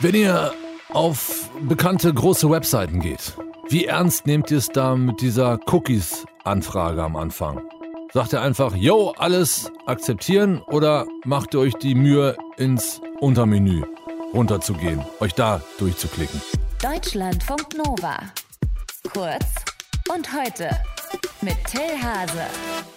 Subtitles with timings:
[0.00, 0.52] Wenn ihr
[0.90, 3.36] auf bekannte große Webseiten geht,
[3.68, 7.60] wie ernst nehmt ihr es da mit dieser Cookies-Anfrage am Anfang?
[8.12, 13.84] Sagt ihr einfach, yo, alles akzeptieren oder macht ihr euch die Mühe, ins Untermenü
[14.32, 16.40] runterzugehen, euch da durchzuklicken?
[16.82, 18.18] Deutschlandfunk Nova.
[19.12, 19.46] Kurz
[20.14, 20.70] und heute
[21.40, 22.46] mit Till Hase.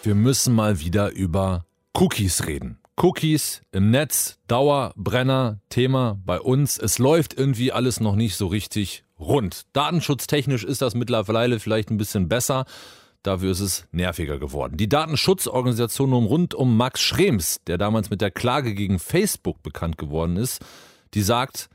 [0.04, 2.81] Wir müssen mal wieder über Cookies reden.
[3.02, 6.78] Cookies im Netz, Dauerbrenner, Thema bei uns.
[6.78, 9.64] Es läuft irgendwie alles noch nicht so richtig rund.
[9.74, 12.66] Datenschutztechnisch ist das mittlerweile vielleicht ein bisschen besser.
[13.24, 14.78] Dafür ist es nerviger geworden.
[14.78, 20.38] Die Datenschutzorganisation rund um Max Schrems, der damals mit der Klage gegen Facebook bekannt geworden
[20.38, 20.64] ist,
[21.16, 21.70] die sagt,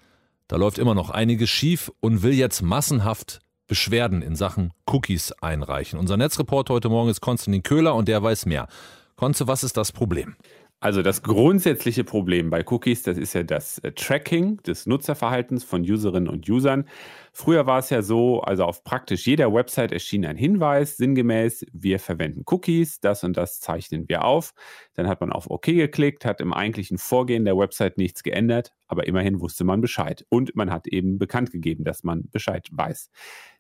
[0.46, 5.98] da läuft immer noch einiges schief und will jetzt massenhaft Beschwerden in Sachen Cookies einreichen.
[5.98, 8.68] Unser Netzreporter heute Morgen ist Konstantin Köhler und der weiß mehr.
[9.16, 10.37] Konze, was ist das Problem?
[10.79, 15.80] Also das grundsätzliche Problem bei Cookies, das ist ja das äh, Tracking des Nutzerverhaltens von
[15.80, 16.87] Userinnen und Usern.
[17.33, 21.99] Früher war es ja so, also auf praktisch jeder Website erschien ein Hinweis, sinngemäß, wir
[21.99, 24.52] verwenden Cookies, das und das zeichnen wir auf.
[24.95, 29.07] Dann hat man auf OK geklickt, hat im eigentlichen Vorgehen der Website nichts geändert, aber
[29.07, 30.27] immerhin wusste man Bescheid.
[30.29, 33.11] Und man hat eben bekannt gegeben, dass man Bescheid weiß.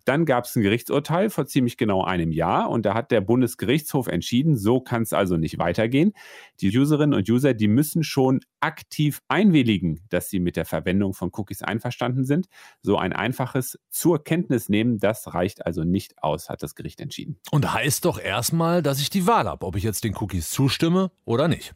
[0.06, 4.06] Dann gab es ein Gerichtsurteil vor ziemlich genau einem Jahr und da hat der Bundesgerichtshof
[4.06, 6.12] entschieden, so kann es also nicht weitergehen.
[6.60, 11.30] Die Userinnen und User, die müssen schon aktiv einwilligen, dass sie mit der Verwendung von
[11.32, 12.46] Cookies einverstanden sind.
[12.82, 17.40] So ein einfaches zur Kenntnis nehmen, das reicht also nicht aus, hat das Gericht entschieden.
[17.50, 21.10] Und heißt doch erstmal, dass ich die Wahl habe, ob ich jetzt den Cookies zustimme
[21.24, 21.74] oder nicht.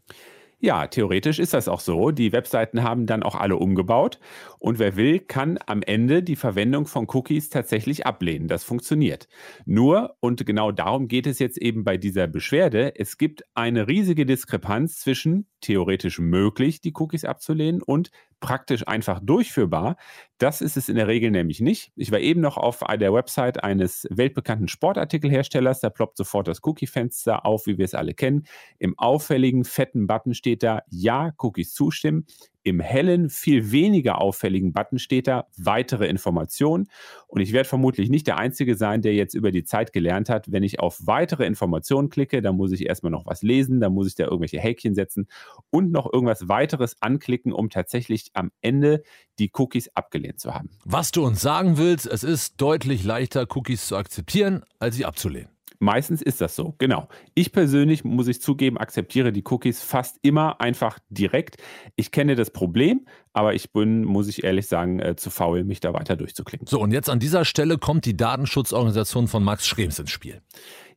[0.62, 2.10] Ja, theoretisch ist das auch so.
[2.10, 4.18] Die Webseiten haben dann auch alle umgebaut
[4.58, 8.46] und wer will, kann am Ende die Verwendung von Cookies tatsächlich ablehnen.
[8.46, 9.26] Das funktioniert.
[9.64, 14.26] Nur, und genau darum geht es jetzt eben bei dieser Beschwerde, es gibt eine riesige
[14.26, 19.96] Diskrepanz zwischen theoretisch möglich, die Cookies abzulehnen und praktisch einfach durchführbar.
[20.38, 21.92] Das ist es in der Regel nämlich nicht.
[21.94, 25.80] Ich war eben noch auf der Website eines weltbekannten Sportartikelherstellers.
[25.80, 28.46] Da ploppt sofort das Cookie-Fenster auf, wie wir es alle kennen.
[28.78, 32.26] Im auffälligen, fetten Button steht da Ja, Cookies zustimmen.
[32.62, 36.88] Im hellen, viel weniger auffälligen Button steht da weitere Informationen.
[37.26, 40.52] Und ich werde vermutlich nicht der Einzige sein, der jetzt über die Zeit gelernt hat,
[40.52, 44.08] wenn ich auf weitere Informationen klicke, dann muss ich erstmal noch was lesen, dann muss
[44.08, 45.26] ich da irgendwelche Häkchen setzen
[45.70, 49.02] und noch irgendwas weiteres anklicken, um tatsächlich am Ende
[49.38, 50.70] die Cookies abgelehnt zu haben.
[50.84, 55.50] Was du uns sagen willst, es ist deutlich leichter, Cookies zu akzeptieren, als sie abzulehnen.
[55.82, 57.08] Meistens ist das so, genau.
[57.34, 61.56] Ich persönlich, muss ich zugeben, akzeptiere die Cookies fast immer einfach direkt.
[61.96, 65.80] Ich kenne das Problem, aber ich bin, muss ich ehrlich sagen, äh, zu faul, mich
[65.80, 66.66] da weiter durchzuklicken.
[66.66, 70.42] So, und jetzt an dieser Stelle kommt die Datenschutzorganisation von Max Schrems ins Spiel.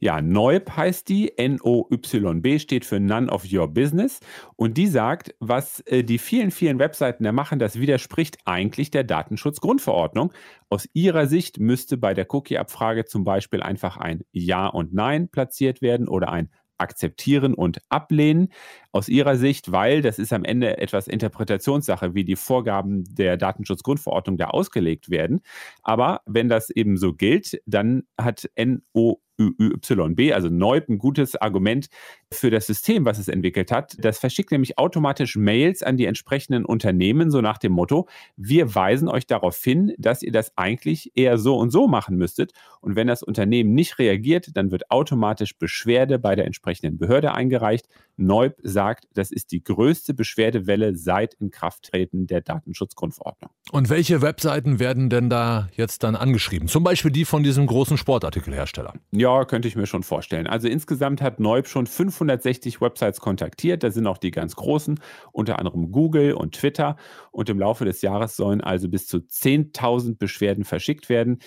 [0.03, 4.19] Ja, NOYB heißt die, N-O-Y-B steht für None of Your Business.
[4.57, 9.05] Und die sagt, was äh, die vielen, vielen Webseiten da machen, das widerspricht eigentlich der
[9.05, 10.33] Datenschutzgrundverordnung.
[10.67, 15.81] Aus ihrer Sicht müsste bei der Cookie-Abfrage zum Beispiel einfach ein Ja und Nein platziert
[15.81, 18.49] werden oder ein akzeptieren und ablehnen.
[18.93, 24.37] Aus Ihrer Sicht, weil das ist am Ende etwas Interpretationssache, wie die Vorgaben der Datenschutzgrundverordnung
[24.37, 25.41] da ausgelegt werden.
[25.81, 31.87] Aber wenn das eben so gilt, dann hat NO ÜYB, also Neub, ein gutes Argument
[32.31, 33.95] für das System, was es entwickelt hat.
[33.99, 39.07] Das verschickt nämlich automatisch Mails an die entsprechenden Unternehmen, so nach dem Motto, wir weisen
[39.07, 42.51] euch darauf hin, dass ihr das eigentlich eher so und so machen müsstet.
[42.81, 47.87] Und wenn das Unternehmen nicht reagiert, dann wird automatisch Beschwerde bei der entsprechenden Behörde eingereicht.
[48.17, 48.82] Neub sagt,
[49.13, 53.51] das ist die größte Beschwerdewelle seit Inkrafttreten der Datenschutzgrundverordnung.
[53.71, 56.67] Und welche Webseiten werden denn da jetzt dann angeschrieben?
[56.67, 58.93] Zum Beispiel die von diesem großen Sportartikelhersteller.
[59.11, 60.47] Ja, könnte ich mir schon vorstellen.
[60.47, 63.83] Also insgesamt hat Neub schon 560 Websites kontaktiert.
[63.83, 64.99] Da sind auch die ganz großen,
[65.31, 66.97] unter anderem Google und Twitter.
[67.31, 71.39] Und im Laufe des Jahres sollen also bis zu 10.000 Beschwerden verschickt werden.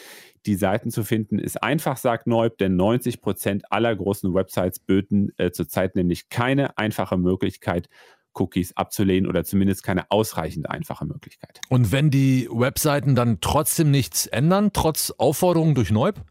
[0.47, 5.33] Die Seiten zu finden ist einfach, sagt Neub, denn 90 Prozent aller großen Websites böten
[5.39, 7.89] äh, zurzeit nämlich keine einfache Möglichkeit,
[8.33, 11.61] Cookies abzulehnen oder zumindest keine ausreichend einfache Möglichkeit.
[11.69, 16.23] Und wenn die Webseiten dann trotzdem nichts ändern, trotz Aufforderungen durch Neub?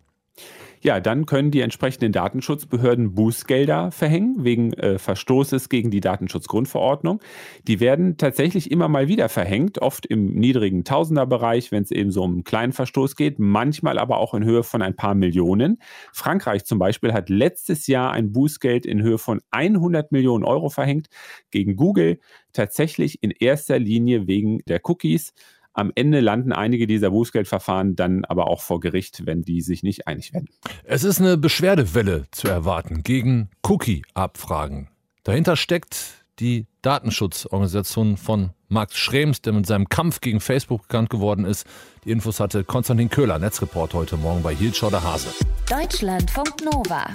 [0.85, 7.21] Ja, dann können die entsprechenden Datenschutzbehörden Bußgelder verhängen wegen äh, Verstoßes gegen die Datenschutzgrundverordnung.
[7.67, 12.21] Die werden tatsächlich immer mal wieder verhängt, oft im niedrigen Tausenderbereich, wenn es eben so
[12.21, 15.79] um einen kleinen Verstoß geht, manchmal aber auch in Höhe von ein paar Millionen.
[16.13, 21.07] Frankreich zum Beispiel hat letztes Jahr ein Bußgeld in Höhe von 100 Millionen Euro verhängt
[21.49, 22.19] gegen Google,
[22.53, 25.33] tatsächlich in erster Linie wegen der Cookies.
[25.77, 30.07] Am Ende landen einige dieser Bußgeldverfahren dann aber auch vor Gericht, wenn die sich nicht
[30.07, 30.47] einig werden.
[30.85, 34.87] Es ist eine Beschwerdewelle zu erwarten gegen Cookie-Abfragen.
[35.23, 41.43] Dahinter steckt die Datenschutzorganisation von Max Schrems, der mit seinem Kampf gegen Facebook bekannt geworden
[41.43, 41.67] ist.
[42.05, 45.27] Die Infos hatte Konstantin Köhler, Netzreport heute Morgen bei Hielschau der Hase.
[45.69, 47.07] Deutschlandfunk Nova.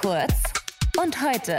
[0.00, 0.32] Kurz
[1.02, 1.58] und heute.